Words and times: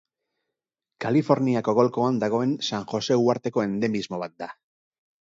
Kaliforniako 1.05 1.77
golkoan 1.81 2.19
dagoen 2.25 2.57
San 2.71 2.91
Jose 2.95 3.21
uharteko 3.29 3.67
endemismo 3.71 4.25
bat 4.27 4.39
da. 4.45 4.55